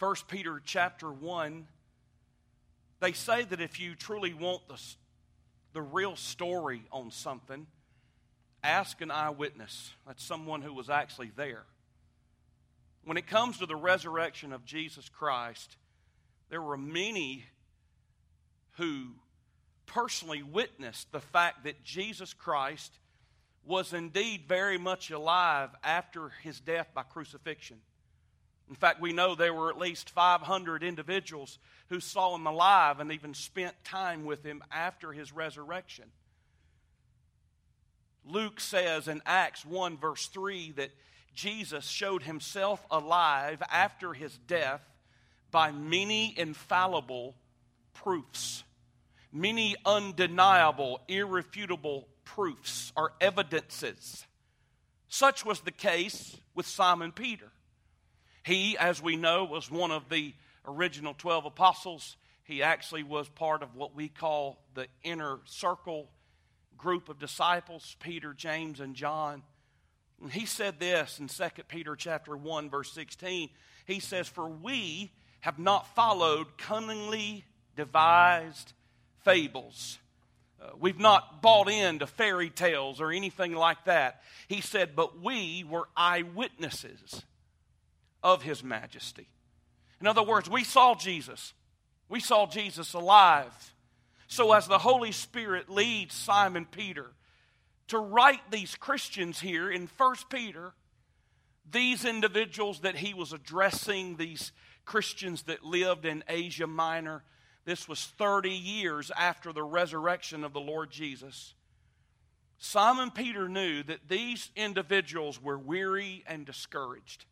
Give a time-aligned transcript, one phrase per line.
[0.00, 1.66] 1 Peter chapter 1,
[3.00, 4.80] they say that if you truly want the,
[5.74, 7.66] the real story on something,
[8.64, 9.92] ask an eyewitness.
[10.06, 11.64] That's someone who was actually there.
[13.04, 15.76] When it comes to the resurrection of Jesus Christ,
[16.48, 17.44] there were many
[18.78, 19.08] who
[19.84, 22.98] personally witnessed the fact that Jesus Christ
[23.66, 27.76] was indeed very much alive after his death by crucifixion.
[28.70, 31.58] In fact, we know there were at least 500 individuals
[31.88, 36.04] who saw him alive and even spent time with him after his resurrection.
[38.24, 40.92] Luke says in Acts 1, verse 3, that
[41.34, 44.82] Jesus showed himself alive after his death
[45.50, 47.34] by many infallible
[47.92, 48.62] proofs,
[49.32, 54.26] many undeniable, irrefutable proofs or evidences.
[55.08, 57.50] Such was the case with Simon Peter.
[58.42, 60.34] He, as we know, was one of the
[60.66, 62.16] original 12 apostles.
[62.44, 66.10] He actually was part of what we call the inner circle
[66.76, 69.42] group of disciples, Peter, James, and John.
[70.20, 73.50] And he said this in 2 Peter chapter 1 verse 16.
[73.86, 77.44] He says, "For we have not followed cunningly
[77.76, 78.72] devised
[79.22, 79.98] fables.
[80.60, 85.64] Uh, we've not bought into fairy tales or anything like that." He said, "But we
[85.64, 87.24] were eyewitnesses
[88.22, 89.28] of his majesty."
[90.00, 91.54] In other words, we saw Jesus.
[92.08, 93.74] We saw Jesus alive.
[94.26, 97.14] So, as the Holy Spirit leads Simon Peter
[97.88, 100.74] to write these Christians here in 1 Peter,
[101.64, 104.52] these individuals that he was addressing, these
[104.84, 107.24] Christians that lived in Asia Minor,
[107.64, 111.54] this was 30 years after the resurrection of the Lord Jesus.
[112.58, 117.24] Simon Peter knew that these individuals were weary and discouraged.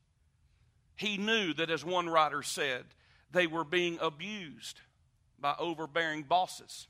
[0.98, 2.84] He knew that, as one writer said,
[3.30, 4.80] they were being abused
[5.38, 6.88] by overbearing bosses.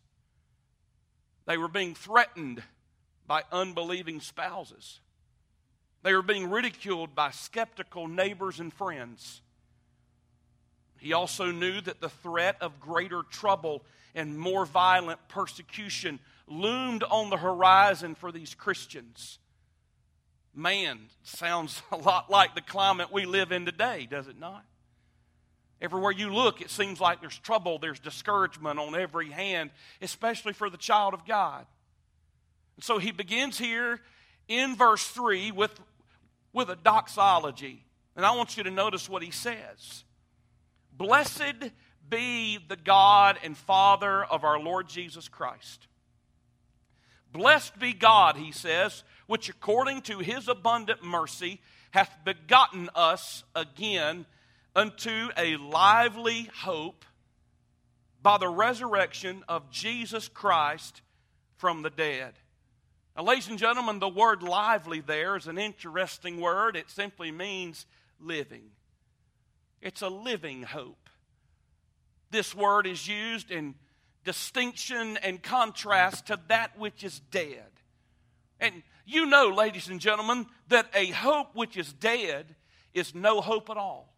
[1.45, 2.62] They were being threatened
[3.27, 5.00] by unbelieving spouses.
[6.03, 9.43] They were being ridiculed by skeptical neighbors and friends.
[10.99, 13.84] He also knew that the threat of greater trouble
[14.15, 19.38] and more violent persecution loomed on the horizon for these Christians.
[20.54, 24.64] Man, sounds a lot like the climate we live in today, does it not?
[25.81, 29.70] Everywhere you look, it seems like there's trouble, there's discouragement on every hand,
[30.03, 31.66] especially for the child of God.
[32.76, 34.00] And So he begins here
[34.48, 35.78] in verse 3 with,
[36.53, 37.84] with a doxology.
[38.16, 40.04] And I want you to notice what he says
[40.92, 41.70] Blessed
[42.09, 45.86] be the God and Father of our Lord Jesus Christ.
[47.32, 51.61] Blessed be God, he says, which according to his abundant mercy
[51.93, 54.27] hath begotten us again
[54.75, 57.05] unto a lively hope
[58.21, 61.03] by the resurrection of Jesus Christ
[61.56, 62.34] from the dead
[63.19, 66.77] now, ladies and gentlemen, the word lively there is an interesting word.
[66.77, 67.84] It simply means
[68.21, 68.71] living,
[69.83, 71.10] it's a living hope.
[72.31, 73.75] This word is used in
[74.25, 77.66] distinction and contrast to that which is dead.
[78.60, 82.55] And you know, ladies and gentlemen, that a hope which is dead
[82.93, 84.13] is no hope at all.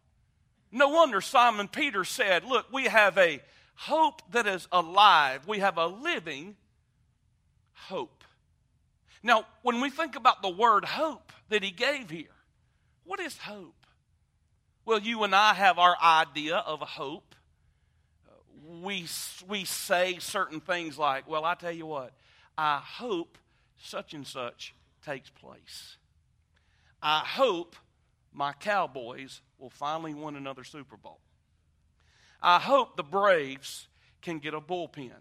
[0.69, 3.41] No wonder Simon Peter said, Look, we have a
[3.75, 6.57] hope that is alive, we have a living
[7.73, 8.25] hope.
[9.23, 12.35] Now, when we think about the word hope that he gave here,
[13.05, 13.85] what is hope?
[14.83, 17.33] Well, you and I have our idea of hope.
[18.81, 19.05] We,
[19.47, 22.11] we say certain things like, well, I tell you what,
[22.57, 23.37] I hope
[23.77, 24.73] such and such
[25.05, 25.97] takes place.
[27.01, 27.75] I hope
[28.31, 31.19] my Cowboys will finally win another Super Bowl.
[32.41, 33.87] I hope the Braves
[34.21, 35.11] can get a bullpen.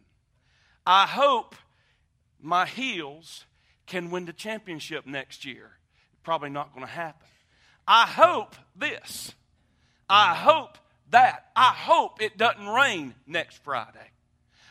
[0.87, 1.55] I hope
[2.41, 3.45] my Heels
[3.87, 5.73] can win the championship next year.
[6.23, 7.27] Probably not going to happen.
[7.87, 9.35] I hope this.
[10.09, 10.79] I hope
[11.11, 11.47] that.
[11.57, 14.11] I hope it doesn't rain next Friday.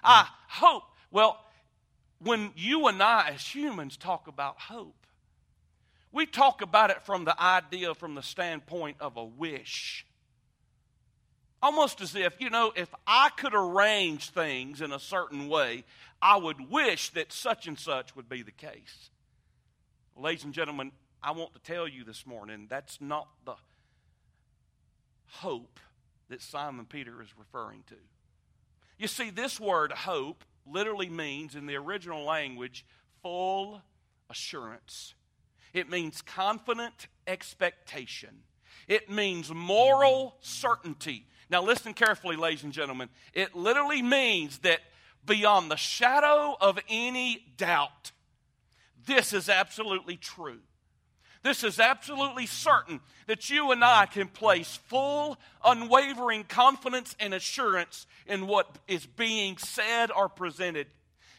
[0.04, 0.84] I hope.
[1.12, 1.40] Well,
[2.20, 4.99] when you and I as humans talk about hope,
[6.12, 10.06] we talk about it from the idea, from the standpoint of a wish.
[11.62, 15.84] Almost as if, you know, if I could arrange things in a certain way,
[16.22, 19.10] I would wish that such and such would be the case.
[20.16, 20.92] Ladies and gentlemen,
[21.22, 23.56] I want to tell you this morning that's not the
[25.28, 25.80] hope
[26.30, 27.96] that Simon Peter is referring to.
[28.98, 32.86] You see, this word hope literally means, in the original language,
[33.22, 33.82] full
[34.30, 35.14] assurance.
[35.74, 38.44] It means confident expectation.
[38.88, 41.26] It means moral certainty.
[41.50, 43.10] Now, listen carefully, ladies and gentlemen.
[43.34, 44.80] It literally means that
[45.26, 48.12] beyond the shadow of any doubt,
[49.06, 50.60] this is absolutely true.
[51.42, 58.08] This is absolutely certain that you and I can place full, unwavering confidence and assurance
[58.28, 60.88] in what is being said or presented.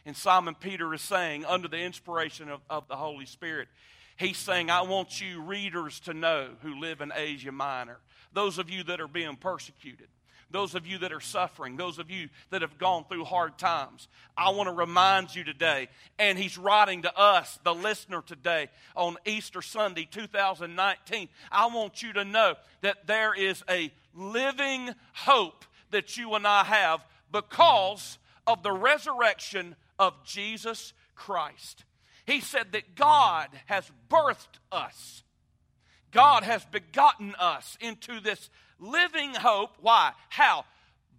[0.07, 3.69] And Simon Peter is saying, under the inspiration of, of the Holy Spirit,
[4.17, 7.99] he's saying, I want you readers to know who live in Asia Minor,
[8.33, 10.09] those of you that are being persecuted
[10.51, 14.09] those of you that are suffering, those of you that have gone through hard times.
[14.37, 15.89] I want to remind you today,
[16.19, 21.29] and he's writing to us, the listener today, on Easter Sunday 2019.
[21.53, 26.65] I want you to know that there is a living hope that you and I
[26.65, 31.85] have because of the resurrection of Jesus Christ.
[32.27, 35.23] He said that God has birthed us.
[36.11, 38.51] God has begotten us into this
[38.81, 39.77] living hope.
[39.81, 40.13] Why?
[40.31, 40.65] How?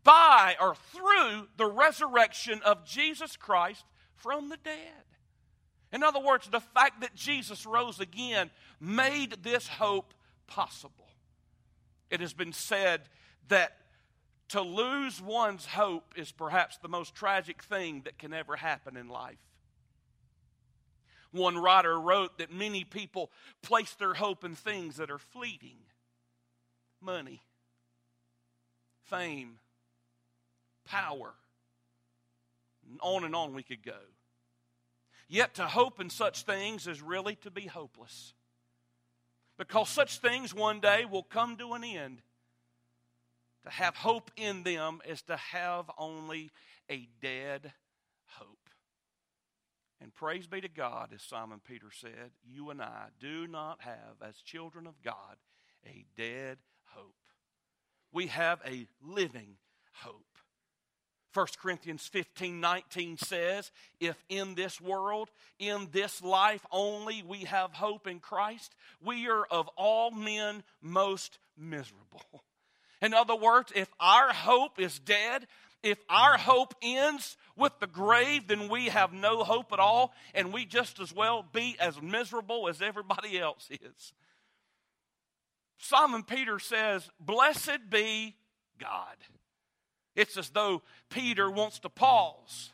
[0.03, 3.85] By or through the resurrection of Jesus Christ
[4.15, 5.05] from the dead.
[5.93, 8.49] In other words, the fact that Jesus rose again
[8.79, 10.13] made this hope
[10.47, 11.07] possible.
[12.09, 13.01] It has been said
[13.49, 13.77] that
[14.51, 19.07] to lose one's hope is perhaps the most tragic thing that can ever happen in
[19.07, 19.39] life.
[21.31, 23.31] One writer wrote that many people
[23.61, 25.77] place their hope in things that are fleeting
[26.99, 27.41] money,
[29.05, 29.57] fame,
[30.85, 31.33] power,
[32.89, 33.99] and On and on we could go.
[35.29, 38.33] Yet to hope in such things is really to be hopeless.
[39.57, 42.21] Because such things one day will come to an end.
[43.63, 46.51] To have hope in them is to have only
[46.89, 47.73] a dead
[48.25, 48.69] hope.
[50.01, 54.27] And praise be to God, as Simon Peter said, you and I do not have,
[54.27, 55.37] as children of God,
[55.85, 57.13] a dead hope
[58.11, 59.55] we have a living
[59.93, 60.25] hope.
[61.33, 65.29] 1 Corinthians 15 19 says, If in this world,
[65.59, 71.39] in this life only, we have hope in Christ, we are of all men most
[71.57, 72.23] miserable.
[73.01, 75.47] In other words, if our hope is dead,
[75.83, 80.53] if our hope ends with the grave, then we have no hope at all, and
[80.53, 84.13] we just as well be as miserable as everybody else is.
[85.79, 88.35] Simon Peter says, Blessed be
[88.77, 89.15] God.
[90.15, 92.71] It's as though Peter wants to pause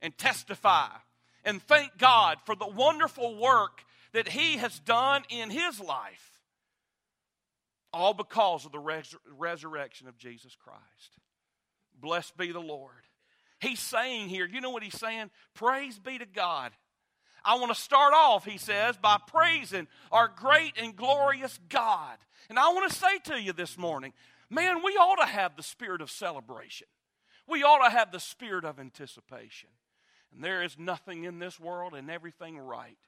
[0.00, 0.88] and testify
[1.44, 6.35] and thank God for the wonderful work that he has done in his life,
[7.96, 11.18] all because of the res- resurrection of Jesus Christ.
[11.98, 12.92] Blessed be the Lord.
[13.60, 15.30] He's saying here, you know what he's saying?
[15.54, 16.72] Praise be to God.
[17.44, 22.18] I want to start off, he says, by praising our great and glorious God.
[22.50, 24.12] And I want to say to you this morning,
[24.50, 26.88] man, we ought to have the spirit of celebration.
[27.48, 29.70] We ought to have the spirit of anticipation.
[30.34, 32.98] And there is nothing in this world and everything right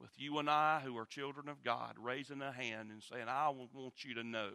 [0.00, 3.48] with you and I, who are children of God, raising a hand and saying, I
[3.48, 4.50] want you to know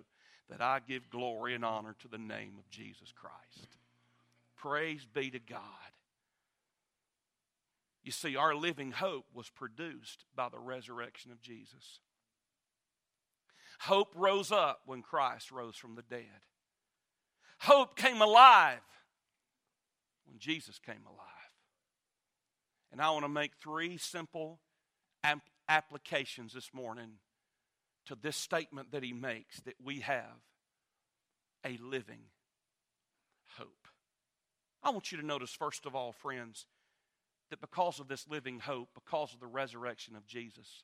[0.49, 3.77] that I give glory and honor to the name of Jesus Christ.
[4.57, 5.59] Praise be to God.
[8.03, 11.99] You see, our living hope was produced by the resurrection of Jesus.
[13.81, 16.41] Hope rose up when Christ rose from the dead.
[17.59, 18.79] Hope came alive
[20.25, 21.25] when Jesus came alive.
[22.91, 24.59] And I want to make three simple
[25.67, 27.11] applications this morning
[28.05, 30.41] to this statement that he makes that we have
[31.65, 32.21] a living
[33.57, 33.87] hope.
[34.81, 36.65] I want you to notice, first of all, friends,
[37.49, 40.83] that because of this living hope, because of the resurrection of Jesus,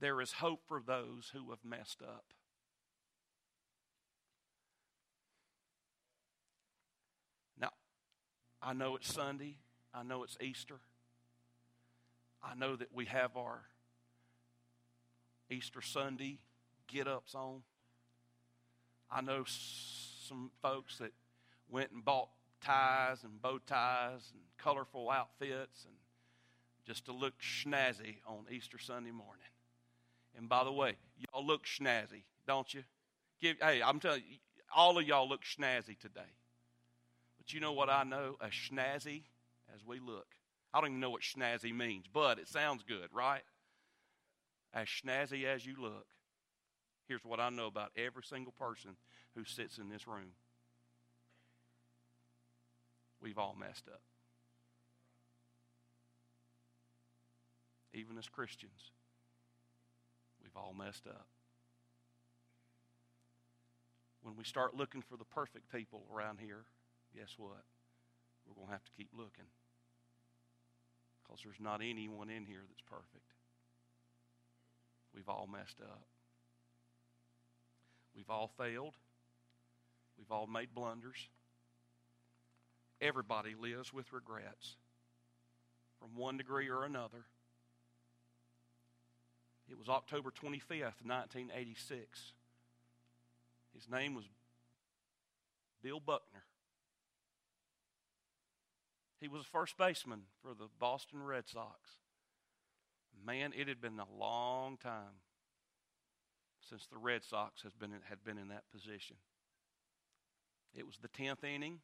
[0.00, 2.24] there is hope for those who have messed up.
[7.60, 7.70] Now,
[8.62, 9.58] I know it's Sunday.
[9.92, 10.80] I know it's Easter.
[12.42, 13.62] I know that we have our
[15.50, 16.38] Easter Sunday
[16.88, 17.62] get ups on.
[19.10, 21.12] I know some folks that
[21.70, 22.28] went and bought
[22.60, 25.94] ties and bow ties and colorful outfits and
[26.86, 29.42] just to look snazzy on Easter Sunday morning.
[30.36, 32.84] And by the way, y'all look snazzy, don't you?
[33.40, 34.36] Give, hey, I'm telling you,
[34.74, 36.32] all of y'all look snazzy today.
[37.38, 38.36] But you know what I know?
[38.40, 39.22] As snazzy
[39.74, 40.35] as we look.
[40.76, 43.40] I don't even know what snazzy means, but it sounds good, right?
[44.74, 46.04] As snazzy as you look,
[47.08, 48.90] here's what I know about every single person
[49.34, 50.34] who sits in this room.
[53.22, 54.02] We've all messed up.
[57.94, 58.90] Even as Christians,
[60.42, 61.26] we've all messed up.
[64.20, 66.64] When we start looking for the perfect people around here,
[67.16, 67.64] guess what?
[68.46, 69.46] We're going to have to keep looking.
[71.26, 73.32] Because there's not anyone in here that's perfect.
[75.14, 76.02] We've all messed up.
[78.14, 78.94] We've all failed.
[80.18, 81.28] We've all made blunders.
[83.00, 84.76] Everybody lives with regrets
[86.00, 87.26] from one degree or another.
[89.68, 92.32] It was October 25th, 1986.
[93.74, 94.24] His name was
[95.82, 96.45] Bill Buckner.
[99.20, 101.98] He was a first baseman for the Boston Red Sox.
[103.24, 105.22] Man, it had been a long time
[106.68, 109.16] since the Red Sox has been, had been in that position.
[110.74, 111.80] It was the 10th inning.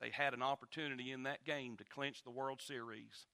[0.00, 3.26] They had an opportunity in that game to clinch the World Series.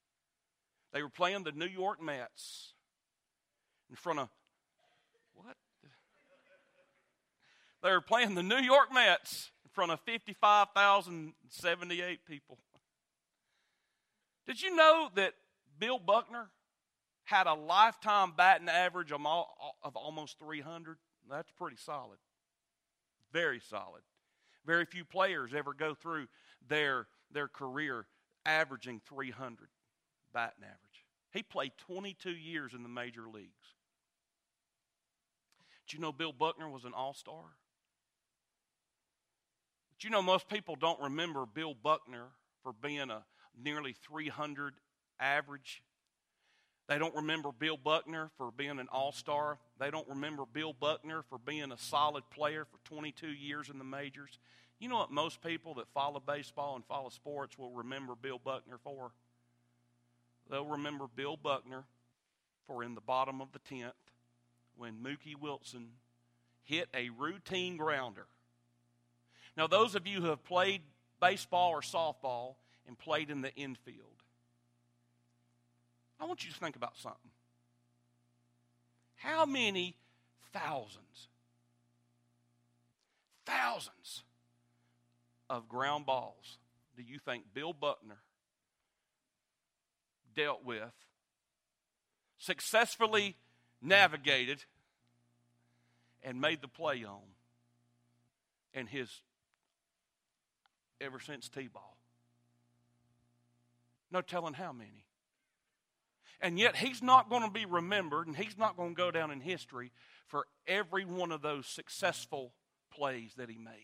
[0.92, 2.74] They were playing the New York Mets
[3.88, 4.28] in front of
[5.32, 5.56] what?
[7.82, 12.58] They were playing the New York Mets in front of 55,078 people.
[14.50, 15.34] Did you know that
[15.78, 16.48] Bill Buckner
[17.22, 19.24] had a lifetime batting average of
[19.94, 20.98] almost 300?
[21.30, 22.18] That's pretty solid.
[23.32, 24.02] Very solid.
[24.66, 26.26] Very few players ever go through
[26.68, 28.06] their, their career
[28.44, 29.68] averaging 300
[30.34, 31.06] batting average.
[31.32, 33.76] He played 22 years in the major leagues.
[35.86, 37.54] Did you know Bill Buckner was an all star?
[39.92, 42.30] But you know, most people don't remember Bill Buckner
[42.64, 43.22] for being a
[43.62, 44.74] nearly 300
[45.18, 45.82] average.
[46.88, 49.58] They don't remember Bill Buckner for being an all star.
[49.78, 53.84] They don't remember Bill Buckner for being a solid player for 22 years in the
[53.84, 54.38] majors.
[54.80, 58.78] You know what most people that follow baseball and follow sports will remember Bill Buckner
[58.82, 59.12] for?
[60.50, 61.84] They'll remember Bill Buckner
[62.66, 63.92] for in the bottom of the 10th
[64.76, 65.90] when Mookie Wilson
[66.64, 68.26] hit a routine grounder.
[69.56, 70.82] Now, those of you who have played
[71.20, 72.54] baseball or softball
[72.86, 74.22] and played in the infield,
[76.18, 77.30] I want you to think about something.
[79.16, 79.96] How many
[80.52, 81.28] thousands,
[83.46, 84.22] thousands
[85.48, 86.58] of ground balls
[86.96, 88.18] do you think Bill Buckner
[90.34, 90.92] dealt with,
[92.38, 93.36] successfully
[93.82, 94.64] navigated,
[96.22, 97.20] and made the play on
[98.74, 99.22] in his
[101.00, 101.96] ever since T ball.
[104.10, 105.06] No telling how many.
[106.40, 109.30] And yet, he's not going to be remembered and he's not going to go down
[109.30, 109.92] in history
[110.26, 112.52] for every one of those successful
[112.90, 113.74] plays that he made.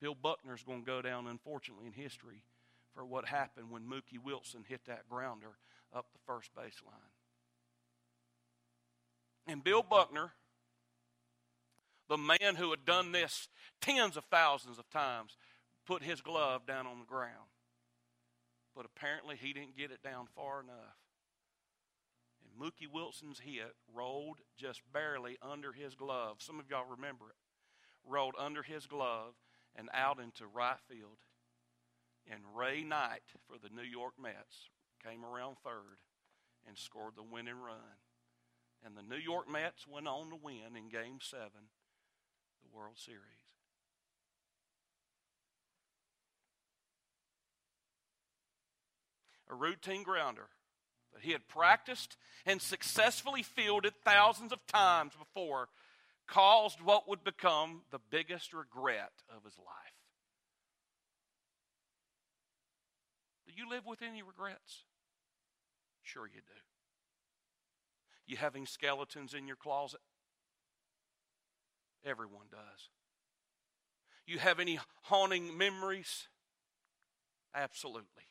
[0.00, 2.42] Bill Buckner's going to go down, unfortunately, in history
[2.94, 5.58] for what happened when Mookie Wilson hit that grounder
[5.94, 7.12] up the first baseline.
[9.46, 10.32] And Bill Buckner,
[12.08, 13.48] the man who had done this
[13.80, 15.36] tens of thousands of times,
[15.86, 17.50] put his glove down on the ground.
[18.74, 20.96] But apparently he didn't get it down far enough.
[22.42, 26.36] And Mookie Wilson's hit rolled just barely under his glove.
[26.38, 27.36] Some of y'all remember it.
[28.08, 29.34] Rolled under his glove
[29.76, 31.18] and out into right field.
[32.30, 34.70] And Ray Knight for the New York Mets
[35.04, 35.98] came around third
[36.66, 37.98] and scored the winning run.
[38.84, 41.50] And the New York Mets went on to win in Game 7
[42.62, 43.39] the World Series.
[49.50, 50.48] A routine grounder
[51.12, 52.16] that he had practiced
[52.46, 55.68] and successfully fielded thousands of times before
[56.26, 59.66] caused what would become the biggest regret of his life.
[63.46, 64.84] Do you live with any regrets?
[66.02, 66.60] Sure, you do.
[68.26, 70.00] You having skeletons in your closet?
[72.04, 72.88] Everyone does.
[74.26, 76.28] You have any haunting memories?
[77.52, 78.29] Absolutely.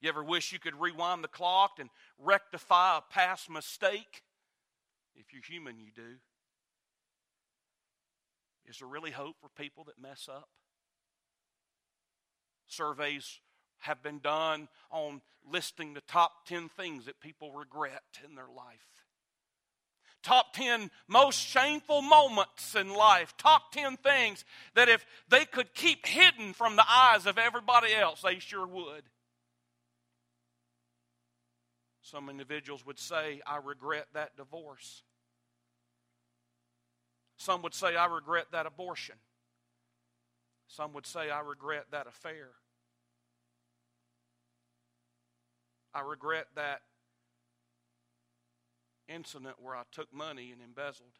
[0.00, 4.22] You ever wish you could rewind the clock and rectify a past mistake?
[5.14, 6.16] If you're human, you do.
[8.66, 10.48] Is there really hope for people that mess up?
[12.66, 13.40] Surveys
[13.80, 18.86] have been done on listing the top 10 things that people regret in their life.
[20.22, 23.34] Top 10 most shameful moments in life.
[23.38, 28.22] Top 10 things that if they could keep hidden from the eyes of everybody else,
[28.22, 29.02] they sure would.
[32.02, 35.02] Some individuals would say, I regret that divorce.
[37.36, 39.16] Some would say, I regret that abortion.
[40.66, 42.50] Some would say, I regret that affair.
[45.92, 46.82] I regret that
[49.08, 51.18] incident where I took money and embezzled.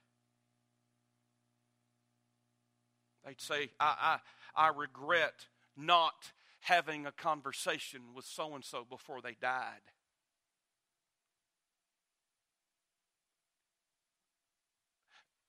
[3.25, 4.19] They'd say, I,
[4.57, 5.47] I, I regret
[5.77, 9.81] not having a conversation with so and so before they died.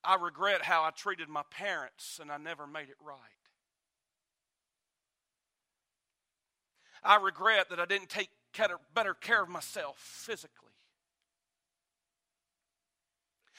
[0.03, 3.17] I regret how I treated my parents and I never made it right.
[7.03, 8.29] I regret that I didn't take
[8.93, 10.57] better care of myself physically.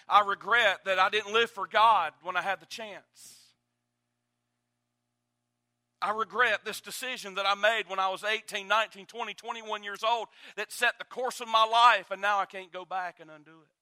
[0.08, 3.38] I regret that I didn't live for God when I had the chance.
[6.00, 10.02] I regret this decision that I made when I was 18, 19, 20, 21 years
[10.02, 13.30] old that set the course of my life, and now I can't go back and
[13.30, 13.81] undo it.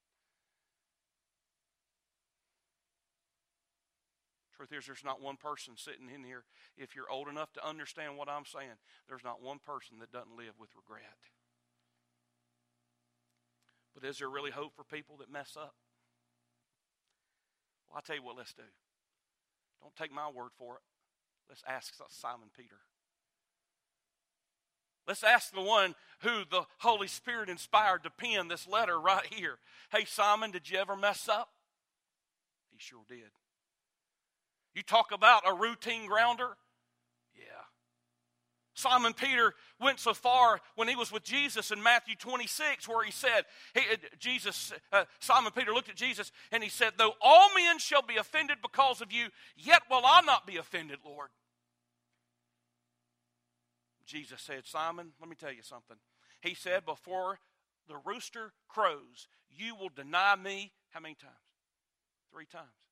[4.61, 6.45] Truth is, there's not one person sitting in here,
[6.77, 8.77] if you're old enough to understand what I'm saying,
[9.09, 11.17] there's not one person that doesn't live with regret.
[13.95, 15.75] But is there really hope for people that mess up?
[17.89, 18.69] Well, I'll tell you what, let's do.
[19.81, 20.83] Don't take my word for it.
[21.49, 22.81] Let's ask Simon Peter.
[25.09, 29.57] Let's ask the one who the Holy Spirit inspired to pen this letter right here.
[29.91, 31.49] Hey, Simon, did you ever mess up?
[32.71, 33.31] He sure did.
[34.75, 36.57] You talk about a routine grounder?
[37.35, 37.65] Yeah.
[38.75, 43.11] Simon Peter went so far when he was with Jesus in Matthew 26, where he
[43.11, 43.43] said,
[43.75, 47.79] he, uh, Jesus, uh, Simon Peter looked at Jesus and he said, Though all men
[47.79, 51.29] shall be offended because of you, yet will I not be offended, Lord.
[54.07, 55.97] Jesus said, Simon, let me tell you something.
[56.41, 57.39] He said, Before
[57.89, 61.35] the rooster crows, you will deny me how many times?
[62.33, 62.90] Three times.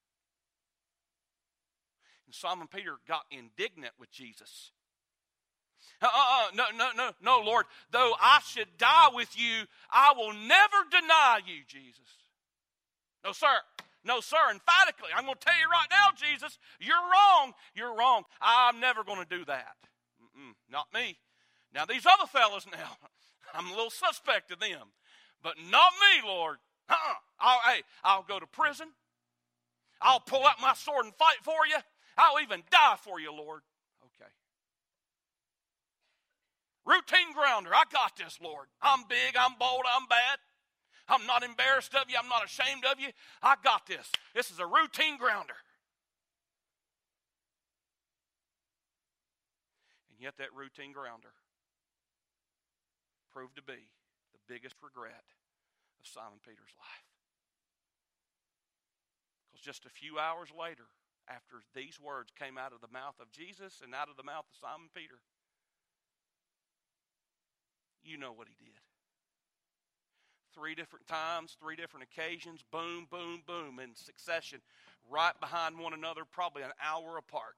[2.29, 4.73] And Simon Peter got indignant with Jesus.
[6.03, 7.65] Uh, uh, uh, no, no, no, no, Lord.
[7.91, 12.05] Though I should die with you, I will never deny you, Jesus.
[13.25, 13.47] No, sir.
[14.05, 14.37] No, sir.
[14.51, 17.55] Emphatically, I'm going to tell you right now, Jesus, you're wrong.
[17.75, 18.25] You're wrong.
[18.43, 19.77] I'm never going to do that.
[20.23, 21.17] Mm-mm, not me.
[21.75, 22.99] Now, these other fellas, now,
[23.55, 24.93] I'm a little suspect of them,
[25.43, 26.59] but not me, Lord.
[26.91, 27.15] Uh-uh.
[27.41, 28.89] I'll, hey, I'll go to prison.
[30.03, 31.79] I'll pull out my sword and fight for you.
[32.19, 33.63] I'll even die for you, Lord.
[34.03, 34.31] Okay.
[36.85, 37.71] Routine grounder.
[37.73, 38.67] I got this, Lord.
[38.83, 40.39] I'm big, I'm bold, I'm bad.
[41.09, 43.09] I'm not embarrassed of you, I'm not ashamed of you.
[43.43, 44.11] I got this.
[44.35, 45.57] This is a routine grounder.
[50.11, 51.33] And yet, that routine grounder
[53.33, 53.79] proved to be
[54.35, 55.25] the biggest regret
[56.01, 57.07] of Simon Peter's life.
[59.47, 60.91] Because just a few hours later,
[61.29, 64.47] after these words came out of the mouth of Jesus and out of the mouth
[64.49, 65.21] of Simon Peter,
[68.03, 68.81] you know what he did.
[70.55, 74.61] Three different times, three different occasions, boom, boom, boom, in succession,
[75.11, 77.55] right behind one another, probably an hour apart.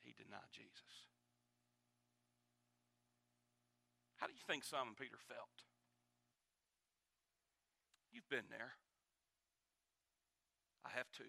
[0.00, 0.70] He denied Jesus.
[4.16, 5.50] How do you think Simon Peter felt?
[8.12, 8.72] You've been there.
[10.84, 11.24] I have too.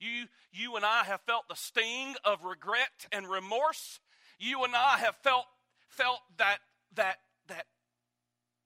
[0.00, 4.00] You, you and I have felt the sting of regret and remorse.
[4.38, 5.44] You and I have felt,
[5.88, 6.58] felt that,
[6.94, 7.16] that,
[7.48, 7.66] that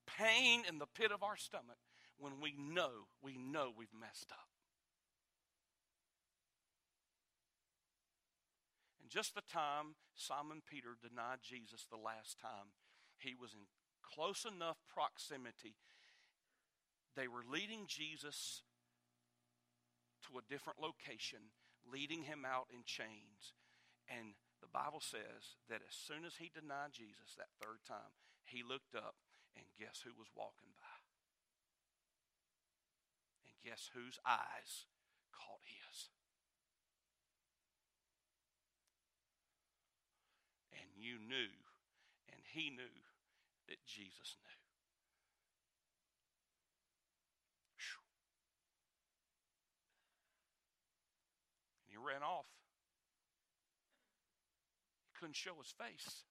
[0.06, 1.78] pain in the pit of our stomach
[2.18, 4.48] when we know, we know we've messed up.
[9.02, 12.72] And just the time Simon Peter denied Jesus the last time,
[13.18, 13.66] he was in
[14.02, 15.74] close enough proximity.
[17.16, 18.62] They were leading Jesus
[20.26, 21.54] to a different location,
[21.86, 23.54] leading him out in chains.
[24.08, 28.62] And the Bible says that as soon as he denied Jesus that third time, he
[28.66, 29.14] looked up
[29.56, 30.98] and guess who was walking by?
[33.46, 34.90] And guess whose eyes
[35.30, 36.10] caught his?
[40.74, 41.54] And you knew,
[42.32, 42.98] and he knew
[43.68, 44.63] that Jesus knew.
[52.04, 52.46] Ran off.
[55.08, 56.24] He couldn't show his face.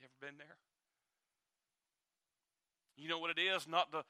[0.00, 0.58] You ever been there?
[2.96, 3.68] You know what it is?
[3.68, 4.04] Not to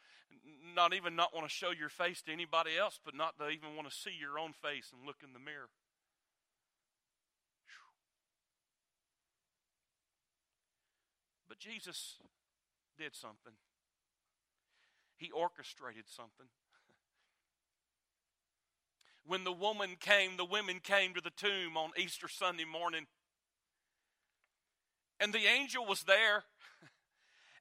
[0.74, 3.74] not even not want to show your face to anybody else, but not to even
[3.76, 5.68] want to see your own face and look in the mirror.
[11.48, 12.16] But Jesus
[12.98, 13.54] did something.
[15.16, 16.46] He orchestrated something
[19.26, 23.06] when the woman came, the women came to the tomb on Easter Sunday morning.
[25.20, 26.44] And the angel was there.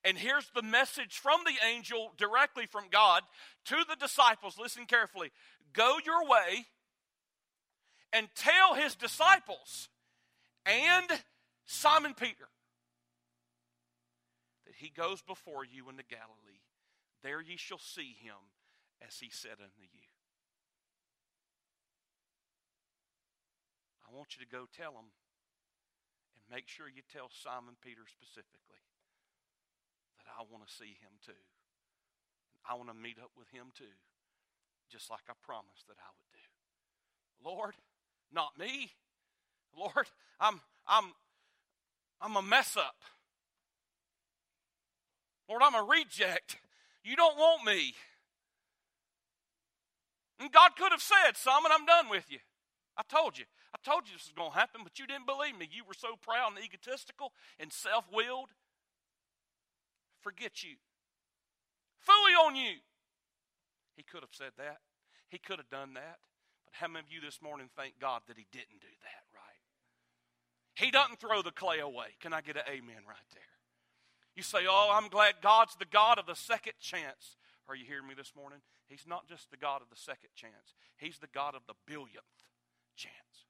[0.07, 3.23] And here's the message from the angel directly from God
[3.65, 4.55] to the disciples.
[4.61, 5.31] Listen carefully.
[5.73, 6.67] Go your way
[8.13, 9.89] and tell his disciples
[10.63, 11.07] and
[11.65, 12.47] Simon Peter
[14.67, 16.61] that he goes before you into Galilee.
[17.23, 18.35] There ye shall see him
[19.01, 20.04] as he said unto you.
[24.15, 25.11] Want you to go tell him
[26.39, 28.79] and make sure you tell Simon Peter specifically
[30.23, 31.43] that I want to see him too.
[32.63, 33.93] I want to meet up with him too,
[34.89, 36.47] just like I promised that I would do.
[37.43, 37.75] Lord,
[38.31, 38.95] not me.
[39.77, 40.07] Lord,
[40.39, 41.11] I'm I'm
[42.21, 43.03] I'm a mess up.
[45.49, 46.57] Lord, I'm a reject.
[47.03, 47.93] You don't want me.
[50.39, 52.39] And God could have said, Simon, I'm done with you.
[52.97, 53.45] I told you.
[53.75, 55.67] I told you this was going to happen, but you didn't believe me.
[55.67, 58.55] You were so proud and egotistical and self willed.
[60.23, 60.79] Forget you.
[61.99, 62.79] Fully on you.
[63.99, 64.79] He could have said that.
[65.27, 66.23] He could have done that.
[66.63, 69.63] But how many of you this morning thank God that He didn't do that, right?
[70.75, 72.15] He doesn't throw the clay away.
[72.21, 73.55] Can I get an amen right there?
[74.35, 77.35] You say, Oh, I'm glad God's the God of the second chance.
[77.67, 78.59] Are you hearing me this morning?
[78.87, 82.47] He's not just the God of the second chance, He's the God of the billionth
[82.95, 83.45] chance.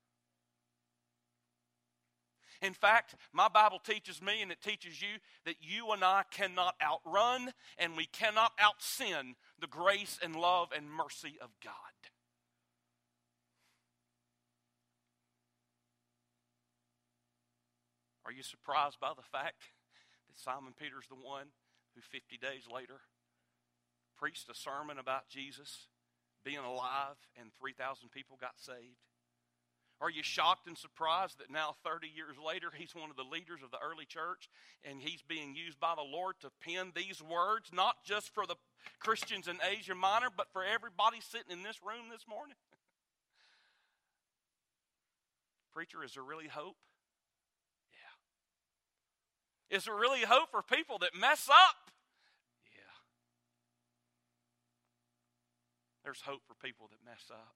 [2.65, 6.73] In fact, my Bible teaches me and it teaches you that you and I cannot
[6.81, 11.73] outrun and we cannot out sin the grace and love and mercy of God.
[18.25, 19.61] Are you surprised by the fact
[20.27, 21.45] that Simon Peter's the one
[21.93, 23.01] who 50 days later
[24.17, 25.85] preached a sermon about Jesus
[26.43, 28.97] being alive and 3,000 people got saved?
[30.01, 33.63] Are you shocked and surprised that now, 30 years later, he's one of the leaders
[33.63, 34.49] of the early church
[34.83, 38.57] and he's being used by the Lord to pen these words, not just for the
[38.99, 42.57] Christians in Asia Minor, but for everybody sitting in this room this morning?
[45.73, 46.75] Preacher, is there really hope?
[49.71, 49.77] Yeah.
[49.77, 51.89] Is there really hope for people that mess up?
[52.75, 52.99] Yeah.
[56.03, 57.55] There's hope for people that mess up.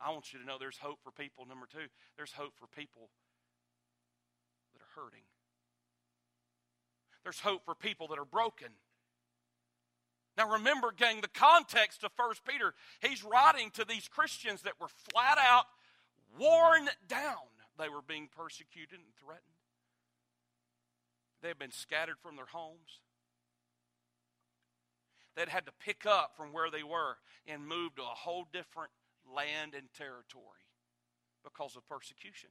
[0.00, 1.44] I want you to know there's hope for people.
[1.46, 3.10] Number two, there's hope for people
[4.72, 5.24] that are hurting.
[7.22, 8.68] There's hope for people that are broken.
[10.38, 14.88] Now remember, gang, the context of First Peter, he's writing to these Christians that were
[15.12, 15.66] flat out
[16.38, 17.50] worn down.
[17.78, 19.44] They were being persecuted and threatened.
[21.42, 23.00] They had been scattered from their homes.
[25.36, 28.90] They'd had to pick up from where they were and move to a whole different
[29.34, 30.64] land and territory
[31.44, 32.50] because of persecution.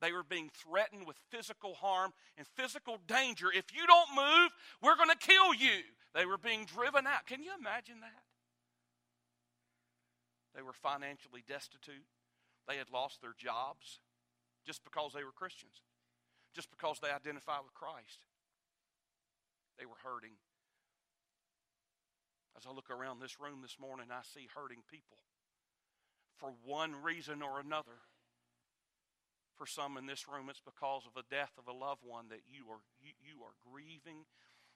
[0.00, 3.48] They were being threatened with physical harm and physical danger.
[3.52, 4.50] If you don't move,
[4.82, 5.84] we're going to kill you.
[6.14, 7.26] They were being driven out.
[7.26, 8.24] Can you imagine that?
[10.54, 12.08] They were financially destitute.
[12.66, 14.00] They had lost their jobs
[14.66, 15.82] just because they were Christians,
[16.54, 18.24] just because they identified with Christ.
[19.78, 20.36] They were hurting.
[22.56, 25.16] As I look around this room this morning, I see hurting people
[26.40, 28.00] for one reason or another.
[29.56, 32.40] For some in this room, it's because of the death of a loved one that
[32.48, 34.24] you are, you, you are grieving.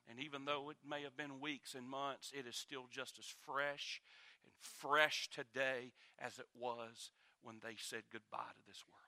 [0.09, 3.25] And even though it may have been weeks and months, it is still just as
[3.47, 4.03] fresh
[4.45, 7.11] and fresh today as it was
[7.43, 9.01] when they said goodbye to this world.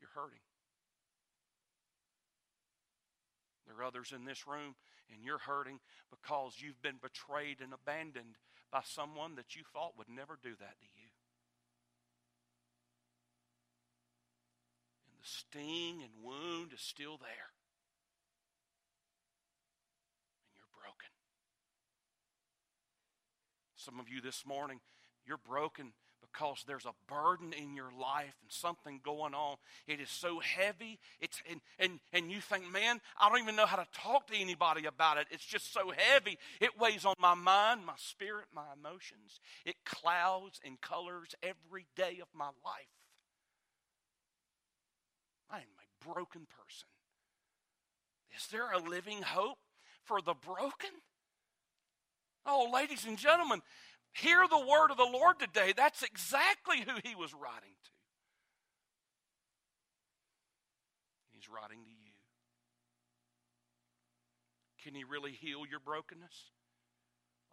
[0.00, 0.42] You're hurting.
[3.66, 4.74] There are others in this room
[5.12, 8.36] and you're hurting because you've been betrayed and abandoned
[8.70, 11.10] by someone that you thought would never do that to you.
[15.06, 17.52] And the sting and wound is still there.
[20.42, 21.10] And you're broken.
[23.76, 24.80] Some of you this morning,
[25.26, 25.92] you're broken
[26.34, 29.56] because there's a burden in your life and something going on.
[29.86, 30.98] It is so heavy.
[31.20, 34.36] It's and, and and you think, man, I don't even know how to talk to
[34.36, 35.26] anybody about it.
[35.30, 36.38] It's just so heavy.
[36.60, 39.40] It weighs on my mind, my spirit, my emotions.
[39.64, 42.94] It clouds and colors every day of my life.
[45.50, 46.88] I am a broken person.
[48.36, 49.58] Is there a living hope
[50.02, 50.90] for the broken?
[52.46, 53.62] Oh, ladies and gentlemen,
[54.14, 55.74] hear the word of the Lord today.
[55.76, 57.90] That's exactly who he was writing to.
[61.32, 62.12] He's writing to you.
[64.82, 66.52] Can he really heal your brokenness?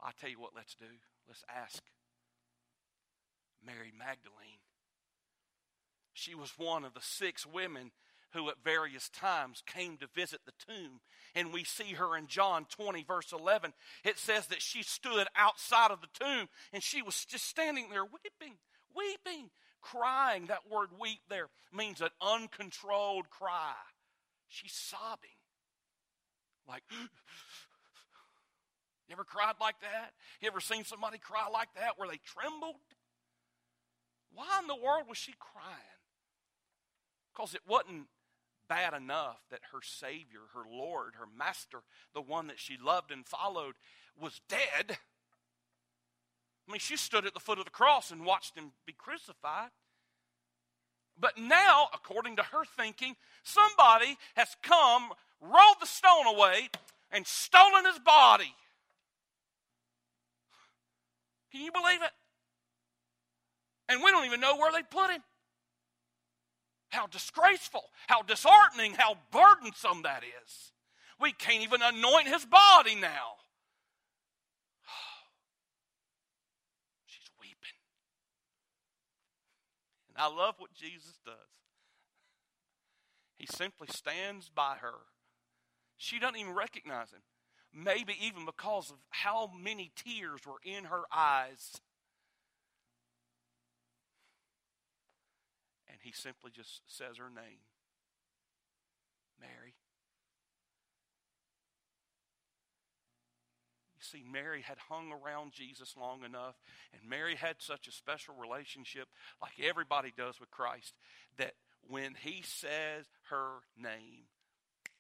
[0.02, 0.86] I tell you what, let's do.
[1.28, 1.82] Let's ask
[3.66, 4.62] Mary Magdalene.
[6.14, 7.92] She was one of the six women
[8.34, 11.02] who at various times came to visit the tomb.
[11.36, 13.74] And we see her in John 20, verse 11.
[14.04, 18.04] It says that she stood outside of the tomb and she was just standing there
[18.04, 18.58] weeping,
[18.96, 19.50] weeping,
[19.82, 20.48] crying.
[20.48, 23.74] That word weep there means an uncontrolled cry.
[24.48, 25.30] She's sobbing.
[26.68, 26.98] Like, you
[29.14, 30.12] ever cried like that?
[30.42, 32.76] You ever seen somebody cry like that where they trembled?
[34.34, 36.00] Why in the world was she crying?
[37.34, 38.08] Because it wasn't
[38.72, 41.80] bad enough that her Savior, her Lord, her Master,
[42.14, 43.74] the one that she loved and followed,
[44.18, 44.98] was dead.
[46.66, 49.72] I mean, she stood at the foot of the cross and watched him be crucified.
[51.20, 55.10] But now, according to her thinking, somebody has come,
[55.42, 56.70] rolled the stone away,
[57.12, 58.56] and stolen his body.
[61.52, 62.12] Can you believe it?
[63.90, 65.22] And we don't even know where they put him.
[66.92, 70.74] How disgraceful, how disheartening, how burdensome that is.
[71.20, 73.38] We can't even anoint his body now.
[77.06, 77.80] She's weeping.
[80.10, 81.36] And I love what Jesus does.
[83.38, 85.06] He simply stands by her.
[85.96, 87.22] She doesn't even recognize him.
[87.74, 91.80] Maybe even because of how many tears were in her eyes.
[96.02, 97.60] He simply just says her name
[99.40, 99.74] Mary.
[103.96, 106.56] You see, Mary had hung around Jesus long enough,
[106.94, 109.08] and Mary had such a special relationship,
[109.42, 110.94] like everybody does with Christ,
[111.38, 111.54] that
[111.88, 114.26] when he says her name,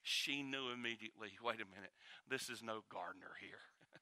[0.03, 1.93] she knew immediately wait a minute,
[2.29, 3.61] this is no gardener here.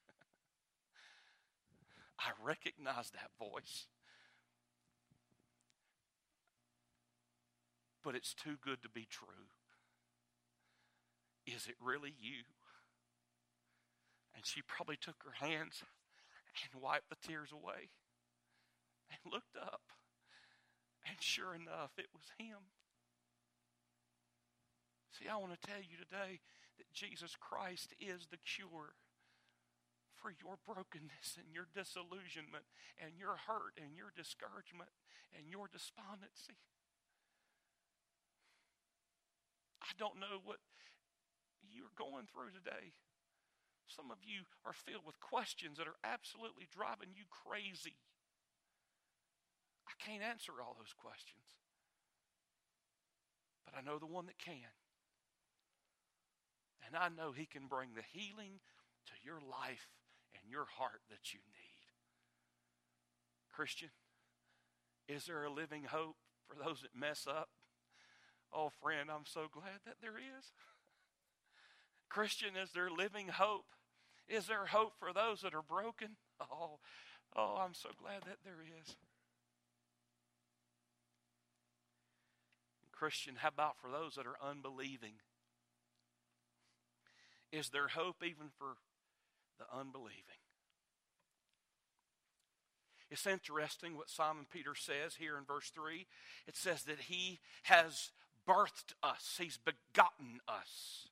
[2.20, 3.88] I recognize that voice.
[8.10, 9.54] But it's too good to be true.
[11.46, 12.42] Is it really you?
[14.34, 15.86] And she probably took her hands
[16.66, 17.94] and wiped the tears away
[19.14, 19.94] and looked up.
[21.06, 22.74] And sure enough, it was him.
[25.14, 26.42] See, I want to tell you today
[26.82, 28.98] that Jesus Christ is the cure
[30.18, 32.66] for your brokenness and your disillusionment
[32.98, 34.90] and your hurt and your discouragement
[35.38, 36.58] and your despondency.
[39.82, 40.60] I don't know what
[41.64, 42.94] you're going through today.
[43.88, 47.98] Some of you are filled with questions that are absolutely driving you crazy.
[49.90, 51.58] I can't answer all those questions,
[53.66, 54.70] but I know the one that can.
[56.86, 58.62] And I know He can bring the healing
[59.08, 59.90] to your life
[60.34, 61.90] and your heart that you need.
[63.52, 63.90] Christian,
[65.08, 66.16] is there a living hope
[66.48, 67.50] for those that mess up?
[68.54, 70.52] Oh, friend, I'm so glad that there is.
[72.10, 73.66] Christian, is there living hope?
[74.28, 76.10] Is there hope for those that are broken?
[76.42, 76.80] Oh,
[77.36, 78.96] oh, I'm so glad that there is.
[82.94, 85.16] Christian, how about for those that are unbelieving?
[87.52, 88.76] Is there hope even for
[89.58, 90.40] the unbelieving?
[93.12, 96.06] It's interesting what Simon Peter says here in verse 3.
[96.48, 98.12] It says that he has
[98.50, 101.10] birthed us, He's begotten us.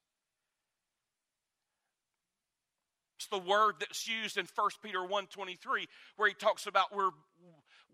[3.17, 5.57] It's the word that's used in 1 Peter 1.23
[6.15, 7.09] where he talks about we're,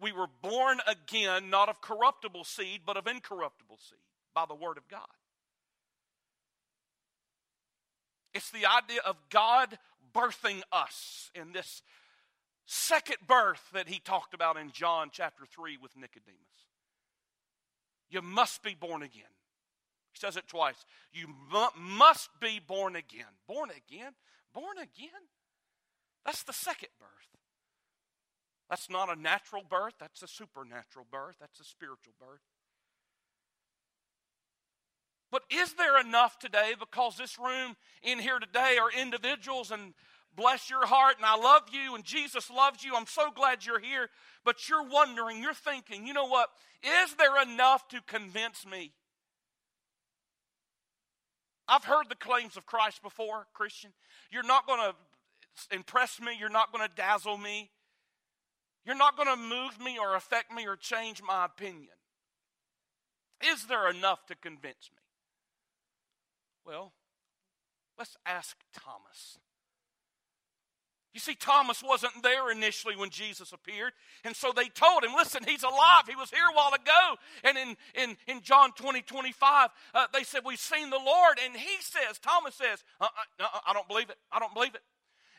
[0.02, 4.00] we were born again, not of corruptible seed, but of incorruptible seed
[4.36, 5.08] by the word of God.
[8.34, 9.78] It's the idea of God
[10.14, 11.82] birthing us in this
[12.66, 16.73] second birth that he talked about in John chapter 3 with Nicodemus.
[18.14, 19.24] You must be born again.
[20.14, 20.86] He says it twice.
[21.12, 21.28] You
[21.76, 23.26] must be born again.
[23.48, 24.14] Born again?
[24.54, 25.10] Born again?
[26.24, 27.10] That's the second birth.
[28.70, 32.42] That's not a natural birth, that's a supernatural birth, that's a spiritual birth.
[35.32, 39.96] But is there enough today because this room in here today are individuals and
[40.36, 42.96] bless your heart and I love you and Jesus loves you.
[42.96, 44.10] I'm so glad you're here.
[44.46, 46.50] But you're wondering, you're thinking, you know what?
[46.84, 48.92] Is there enough to convince me?
[51.68, 53.92] I've heard the claims of Christ before, Christian.
[54.32, 57.72] You're not going to impress me, you're not going to dazzle me,
[58.86, 61.88] you're not going to move me or affect me or change my opinion.
[63.42, 65.02] Is there enough to convince me?
[66.66, 66.94] Well,
[67.98, 69.38] let's ask Thomas.
[71.14, 73.94] You see, Thomas wasn't there initially when Jesus appeared.
[74.24, 76.04] And so they told him, listen, he's alive.
[76.10, 77.16] He was here a while ago.
[77.44, 81.38] And in, in, in John 20, 25, uh, they said, We've seen the Lord.
[81.46, 83.08] And he says, Thomas says, uh,
[83.40, 84.18] uh, I don't believe it.
[84.32, 84.82] I don't believe it.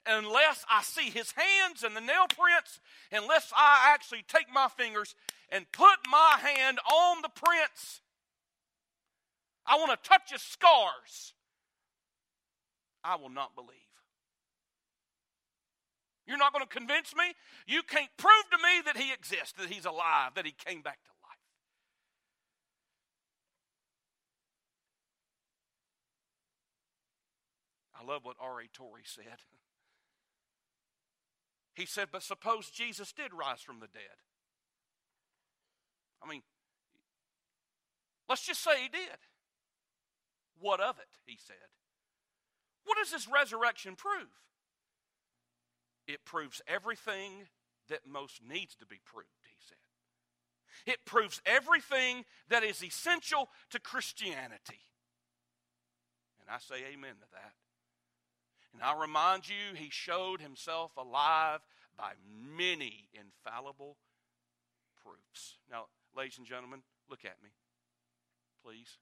[0.07, 2.79] Unless I see his hands and the nail prints,
[3.11, 5.17] unless I actually take my fingers
[5.51, 8.01] and put my hand on the prints,
[9.67, 11.33] I want to touch his scars,
[13.03, 13.71] I will not believe.
[16.27, 17.35] You're not going to convince me?
[17.67, 20.99] You can't prove to me that he exists, that he's alive, that he came back
[21.05, 21.39] to life.
[28.01, 28.69] I love what R.A.
[28.73, 29.25] Torrey said.
[31.77, 34.23] He said, But suppose Jesus did rise from the dead.
[36.23, 36.43] I mean,
[38.29, 39.19] let's just say he did.
[40.61, 41.09] What of it?
[41.27, 41.57] He said.
[42.85, 44.31] What does this resurrection prove?
[46.07, 47.49] It proves everything
[47.89, 50.93] that most needs to be proved, he said.
[50.93, 54.81] It proves everything that is essential to Christianity.
[56.41, 57.53] And I say amen to that.
[58.73, 61.61] And I remind you, he showed himself alive
[61.97, 62.13] by
[62.57, 63.97] many infallible
[65.03, 65.59] proofs.
[65.71, 65.87] Now,
[66.17, 67.51] ladies and gentlemen, look at me,
[68.65, 68.99] please.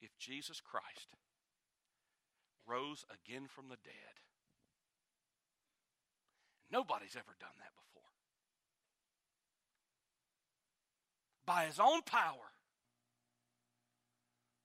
[0.00, 1.08] If Jesus Christ
[2.66, 4.14] rose again from the dead.
[6.70, 8.08] Nobody's ever done that before.
[11.44, 12.52] By his own power.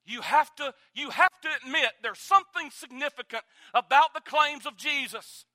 [0.05, 5.45] You have to you have to admit there's something significant about the claims of Jesus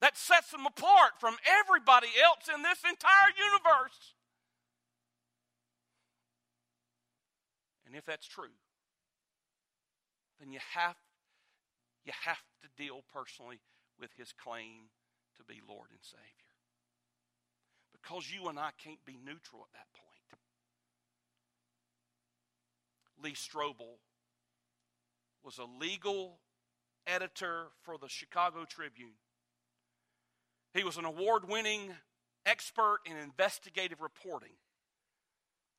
[0.00, 4.14] that sets him apart from everybody else in this entire universe.
[7.86, 8.50] And if that's true,
[10.42, 10.96] then you have,
[12.04, 13.60] you have to deal personally
[14.00, 14.90] with his claim
[15.36, 16.26] to be Lord and Savior.
[17.92, 20.40] Because you and I can't be neutral at that point.
[23.22, 23.98] Lee Strobel
[25.44, 26.40] was a legal
[27.06, 29.14] editor for the Chicago Tribune.
[30.74, 31.92] He was an award winning
[32.44, 34.56] expert in investigative reporting.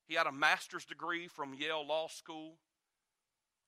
[0.06, 2.56] He had a master's degree from Yale Law School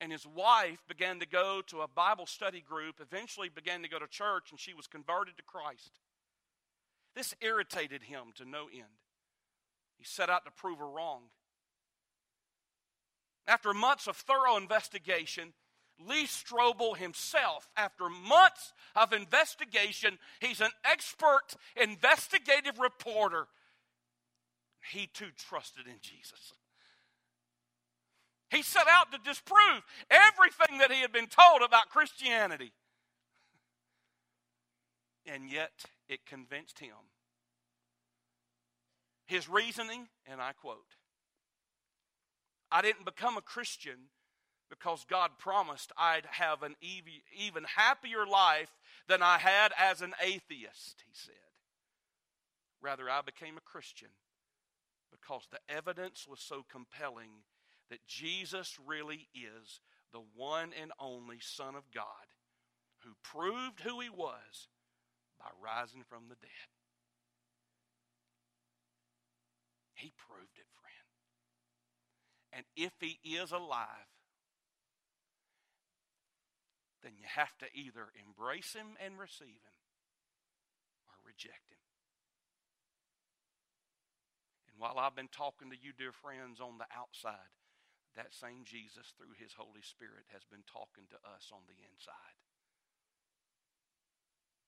[0.01, 3.99] and his wife began to go to a Bible study group, eventually began to go
[3.99, 6.01] to church, and she was converted to Christ.
[7.15, 9.01] This irritated him to no end.
[9.97, 11.23] He set out to prove her wrong.
[13.47, 15.55] After months of thorough investigation,
[15.99, 23.47] Lee Strobel himself, after months of investigation, he's an expert investigative reporter.
[24.93, 26.53] He too trusted in Jesus.
[28.51, 32.73] He set out to disprove everything that he had been told about Christianity.
[35.27, 35.73] And yet,
[36.09, 36.95] it convinced him.
[39.27, 40.95] His reasoning, and I quote
[42.71, 44.11] I didn't become a Christian
[44.69, 48.71] because God promised I'd have an even happier life
[49.09, 51.35] than I had as an atheist, he said.
[52.81, 54.09] Rather, I became a Christian
[55.11, 57.31] because the evidence was so compelling
[57.91, 59.81] that Jesus really is
[60.13, 62.05] the one and only Son of God
[63.05, 64.69] who proved who he was
[65.39, 66.71] by rising from the dead.
[69.95, 71.07] He proved it, friend.
[72.53, 74.11] And if he is alive,
[77.03, 79.79] then you have to either embrace him and receive him
[81.07, 81.79] or reject him.
[84.69, 87.55] And while I've been talking to you, dear friends, on the outside,
[88.17, 92.37] that same Jesus, through his Holy Spirit, has been talking to us on the inside.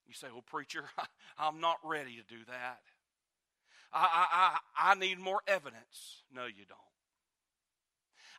[0.06, 0.84] You say, Well, preacher,
[1.38, 2.80] I'm not ready to do that.
[3.92, 6.22] I, I, I, I need more evidence.
[6.32, 6.78] No, you don't.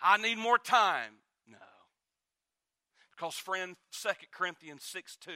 [0.02, 1.14] I need more time.
[1.48, 1.58] No.
[3.16, 5.32] Because, friend, 2 Corinthians 6 2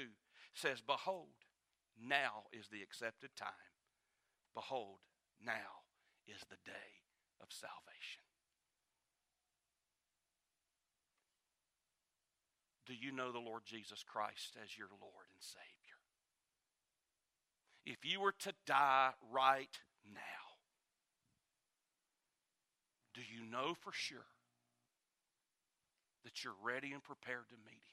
[0.53, 1.33] says, Behold,
[1.99, 3.49] now is the accepted time.
[4.53, 4.99] Behold,
[5.43, 5.83] now
[6.27, 7.03] is the day
[7.41, 8.22] of salvation.
[12.85, 15.99] Do you know the Lord Jesus Christ as your Lord and Savior?
[17.85, 19.77] If you were to die right
[20.13, 20.21] now,
[23.13, 24.25] do you know for sure
[26.23, 27.83] that you're ready and prepared to meet